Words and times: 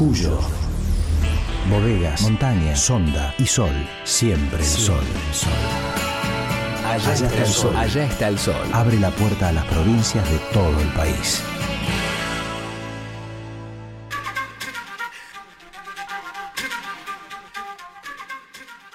Cuyo. 0.00 0.38
Bodegas, 1.68 2.22
montañas, 2.22 2.80
sonda 2.80 3.34
y 3.36 3.44
sol. 3.44 3.86
Siempre 4.04 4.60
el 4.60 4.64
sol. 4.64 5.04
Allá, 6.86 7.12
está 7.12 7.36
el 7.36 7.46
sol. 7.46 7.76
Allá 7.76 8.04
está 8.04 8.28
el 8.28 8.38
sol. 8.38 8.66
Abre 8.72 8.98
la 8.98 9.10
puerta 9.10 9.48
a 9.48 9.52
las 9.52 9.66
provincias 9.66 10.26
de 10.30 10.38
todo 10.54 10.80
el 10.80 10.88
país. 10.94 11.44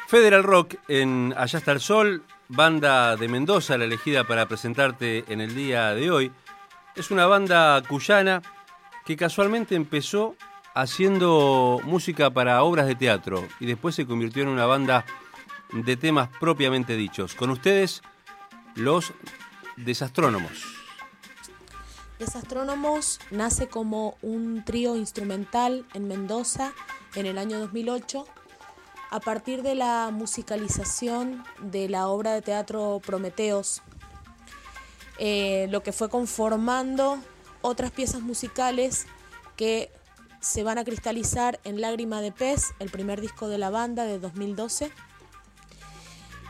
Federal 0.08 0.44
Rock 0.44 0.78
en 0.88 1.36
Allá 1.38 1.60
está 1.60 1.72
el 1.74 1.82
Sol, 1.82 2.24
banda 2.48 3.16
de 3.16 3.28
Mendoza, 3.28 3.78
la 3.78 3.86
elegida 3.86 4.24
para 4.24 4.48
presentarte 4.48 5.24
en 5.32 5.40
el 5.40 5.54
día 5.54 5.94
de 5.94 6.10
hoy. 6.10 6.32
Es 6.96 7.12
una 7.12 7.28
banda 7.28 7.80
cuyana 7.88 8.42
que 9.06 9.16
casualmente 9.16 9.76
empezó 9.76 10.36
haciendo 10.76 11.80
música 11.84 12.30
para 12.30 12.62
obras 12.62 12.86
de 12.86 12.96
teatro 12.96 13.48
y 13.60 13.66
después 13.66 13.96
se 13.96 14.06
convirtió 14.06 14.44
en 14.44 14.50
una 14.50 14.66
banda 14.66 15.06
de 15.72 15.98
temas 15.98 16.30
propiamente 16.40 16.96
dichos. 16.96 17.34
Con 17.34 17.50
ustedes, 17.50 18.04
los 18.76 19.14
Desastrónomos. 19.78 20.64
Desastrónomos 22.18 23.20
nace 23.30 23.68
como 23.68 24.18
un 24.22 24.64
trío 24.64 24.96
instrumental 24.96 25.86
en 25.94 26.08
Mendoza 26.08 26.72
en 27.16 27.26
el 27.26 27.38
año 27.38 27.60
2008 27.60 28.26
a 29.12 29.20
partir 29.20 29.64
de 29.64 29.76
la 29.76 30.12
musicalización 30.12 31.44
de 31.62 31.90
la 31.90 32.08
obra 32.08 32.34
de 32.34 32.42
teatro 32.42 33.02
Prometeos, 33.06 33.82
eh, 35.20 35.68
lo 35.70 35.84
que 35.84 35.92
fue 35.92 36.10
conformando 36.10 37.18
otras 37.62 37.92
piezas 37.92 38.22
musicales 38.22 39.08
que 39.56 39.92
se 40.46 40.64
van 40.64 40.78
a 40.78 40.84
cristalizar 40.84 41.60
en 41.64 41.82
Lágrima 41.82 42.22
de 42.22 42.32
Pez, 42.32 42.76
el 42.78 42.92
primer 42.92 43.20
disco 43.20 43.48
de 43.48 43.58
la 43.58 43.72
banda 43.72 44.04
de 44.06 44.20
2012. 44.20 44.92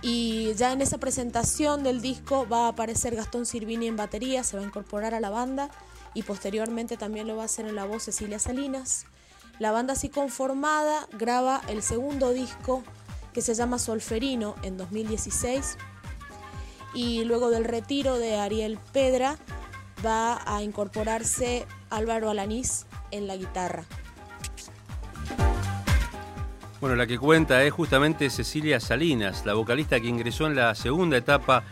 Y 0.02 0.54
ya 0.56 0.74
en 0.74 0.82
esa 0.82 0.98
presentación 0.98 1.82
del 1.82 2.02
disco 2.02 2.46
va 2.46 2.66
a 2.66 2.70
aparecer 2.70 3.16
Gastón 3.16 3.46
Sirvini 3.46 3.88
en 3.88 3.96
batería, 3.96 4.44
se 4.44 4.58
va 4.58 4.64
a 4.64 4.66
incorporar 4.66 5.16
a 5.16 5.22
la 5.22 5.30
banda 5.30 5.70
y 6.14 6.24
posteriormente 6.24 6.98
también 6.98 7.26
lo 7.26 7.38
va 7.38 7.44
a 7.44 7.46
hacer 7.46 7.68
en 7.68 7.76
la 7.76 7.86
voz 7.86 8.04
Cecilia 8.04 8.38
Salinas. 8.38 9.06
La 9.60 9.72
banda 9.72 9.94
así 9.94 10.10
conformada 10.10 11.08
graba 11.14 11.62
el 11.70 11.82
segundo 11.82 12.34
disco 12.34 12.84
que 13.34 13.42
se 13.42 13.56
llama 13.56 13.80
Solferino 13.80 14.56
en 14.64 14.76
2016 14.76 15.78
y 16.94 17.24
luego 17.24 17.50
del 17.50 17.64
retiro 17.64 18.18
de 18.18 18.36
Ariel 18.36 18.78
Pedra 18.92 19.38
va 20.06 20.42
a 20.46 20.64
incorporarse 20.64 21.66
Álvaro 21.90 22.30
Alanís 22.30 22.86
en 23.16 23.28
la 23.28 23.36
guitarra. 23.36 23.86
Bueno, 26.82 26.96
la 26.96 27.08
que 27.08 27.18
cuenta 27.18 27.64
es 27.64 27.74
justamente 27.74 28.30
Cecilia 28.30 28.80
Salinas, 28.80 29.46
la 29.46 29.54
vocalista 29.54 30.00
que 30.00 30.08
ingresó 30.08 30.46
en 30.46 30.56
la 30.56 30.76
segunda 30.76 31.18
etapa 31.18 31.64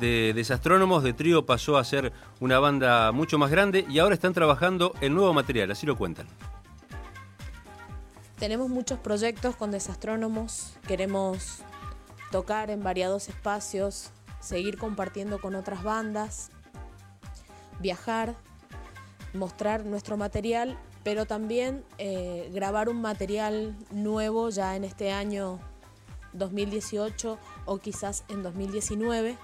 de 0.00 0.32
Desastrónomos. 0.34 1.02
De 1.02 1.12
trío 1.12 1.46
pasó 1.46 1.78
a 1.78 1.84
ser 1.84 2.12
una 2.40 2.58
banda 2.58 3.10
mucho 3.12 3.38
más 3.38 3.50
grande 3.50 3.86
y 3.88 3.98
ahora 3.98 4.14
están 4.14 4.34
trabajando 4.34 4.94
en 5.00 5.14
nuevo 5.14 5.32
material, 5.32 5.70
así 5.70 5.86
lo 5.86 5.96
cuentan. 5.96 6.26
Tenemos 8.38 8.68
muchos 8.68 8.98
proyectos 8.98 9.56
con 9.56 9.70
desastrónomos, 9.70 10.74
queremos 10.86 11.62
tocar 12.30 12.70
en 12.70 12.82
variados 12.82 13.28
espacios, 13.28 14.10
seguir 14.40 14.78
compartiendo 14.78 15.40
con 15.40 15.54
otras 15.54 15.82
bandas, 15.82 16.50
viajar, 17.80 18.36
mostrar 19.32 19.84
nuestro 19.84 20.16
material, 20.16 20.78
pero 21.04 21.26
también 21.26 21.84
eh, 21.98 22.50
grabar 22.52 22.88
un 22.88 23.00
material 23.00 23.76
nuevo 23.90 24.50
ya 24.50 24.76
en 24.76 24.84
este 24.84 25.12
año 25.12 25.58
2018 26.32 27.38
o 27.66 27.78
quizás 27.78 28.24
en 28.28 28.42
2019 28.42 29.36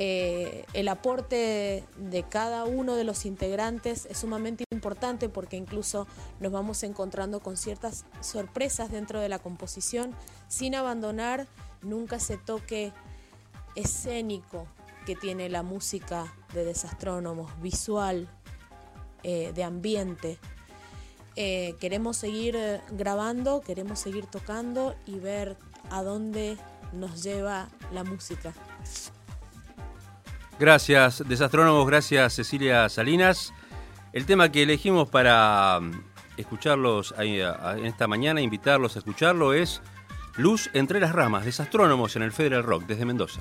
eh, 0.00 0.64
el 0.74 0.86
aporte 0.86 1.82
de 1.96 2.22
cada 2.22 2.64
uno 2.66 2.94
de 2.94 3.02
los 3.02 3.26
integrantes 3.26 4.06
es 4.06 4.18
sumamente 4.18 4.62
importante 4.70 5.28
porque 5.28 5.56
incluso 5.56 6.06
nos 6.38 6.52
vamos 6.52 6.84
encontrando 6.84 7.40
con 7.40 7.56
ciertas 7.56 8.04
sorpresas 8.20 8.92
dentro 8.92 9.18
de 9.18 9.28
la 9.28 9.40
composición 9.40 10.14
sin 10.46 10.76
abandonar 10.76 11.48
nunca 11.82 12.14
ese 12.14 12.36
toque 12.36 12.92
escénico 13.74 14.68
que 15.04 15.16
tiene 15.16 15.48
la 15.48 15.64
música 15.64 16.32
de 16.54 16.64
desastrónomos, 16.64 17.50
visual, 17.60 18.28
eh, 19.22 19.52
de 19.54 19.64
ambiente. 19.64 20.38
Eh, 21.36 21.76
queremos 21.80 22.16
seguir 22.16 22.58
grabando, 22.90 23.60
queremos 23.60 24.00
seguir 24.00 24.26
tocando 24.26 24.94
y 25.06 25.18
ver 25.18 25.56
a 25.90 26.02
dónde 26.02 26.56
nos 26.92 27.22
lleva 27.22 27.68
la 27.92 28.04
música. 28.04 28.52
Gracias, 30.58 31.22
desastrónomos, 31.28 31.86
gracias 31.86 32.34
Cecilia 32.34 32.88
Salinas. 32.88 33.52
El 34.12 34.26
tema 34.26 34.50
que 34.50 34.64
elegimos 34.64 35.08
para 35.08 35.78
mm, 35.80 35.92
escucharlos 36.36 37.14
en 37.18 37.86
esta 37.86 38.08
mañana, 38.08 38.40
invitarlos 38.40 38.96
a 38.96 38.98
escucharlo, 38.98 39.52
es 39.52 39.80
Luz 40.38 40.70
entre 40.72 41.00
las 41.00 41.12
ramas, 41.12 41.44
desastrónomos 41.44 42.14
en 42.14 42.22
el 42.22 42.30
Federal 42.30 42.62
Rock 42.62 42.84
desde 42.86 43.04
Mendoza. 43.04 43.40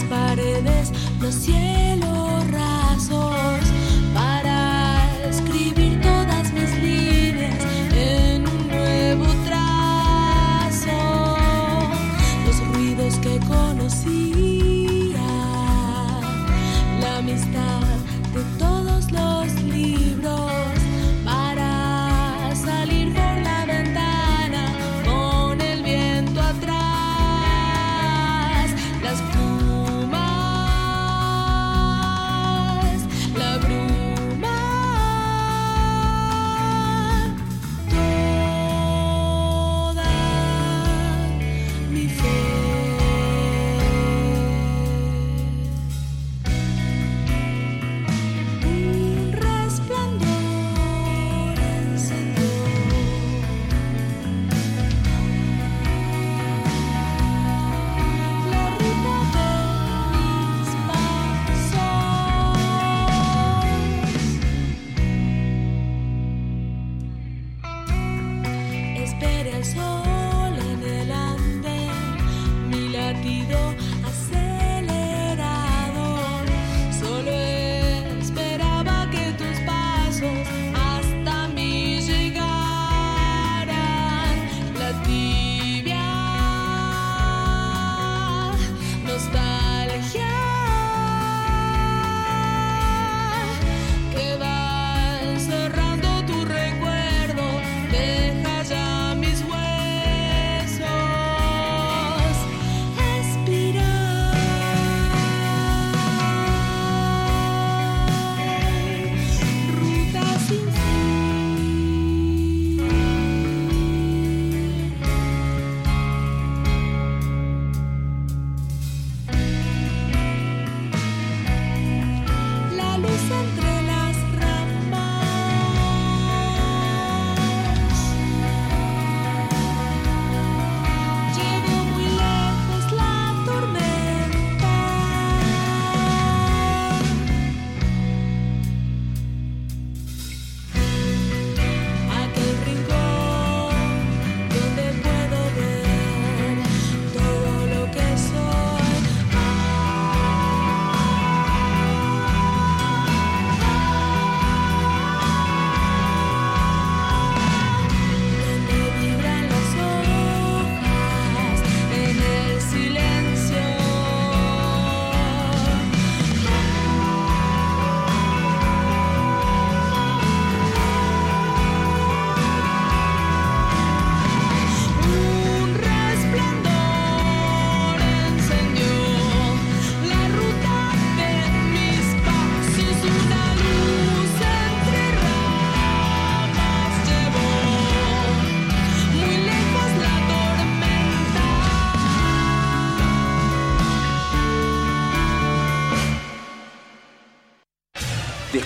Las 0.00 0.04
paredes, 0.04 0.92
los 1.20 1.34
cielos 1.34 2.09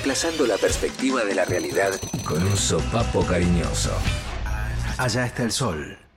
desplazando 0.05 0.47
la 0.47 0.59
perspectiva 0.59 1.25
de 1.25 1.35
la 1.35 1.47
realidad 1.47 1.99
con 2.27 2.43
un 2.43 2.57
sopapo 2.59 3.25
cariñoso. 3.25 3.91
Allá 4.99 5.25
está 5.25 5.45
el 5.45 5.51
sol. 5.51 6.04